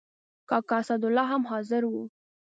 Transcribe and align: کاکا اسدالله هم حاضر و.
کاکا 0.49 0.77
اسدالله 0.83 1.25
هم 1.31 1.43
حاضر 1.51 1.83
و. 1.91 1.93